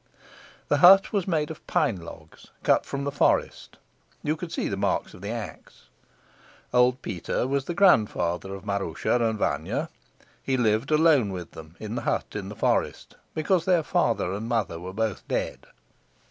[0.67, 3.77] The hut was made of pine logs cut from the forest.
[4.23, 5.89] You could see the marks of the axe.
[6.73, 9.89] Old Peter was the grandfather of Maroosia and Vanya.
[10.41, 14.49] He lived alone with them in the hut in the forest, because their father and
[14.49, 15.67] mother were both dead.